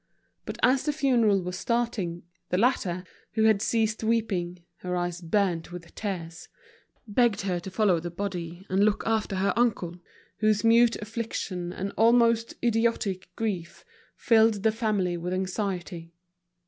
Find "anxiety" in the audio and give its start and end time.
15.35-16.15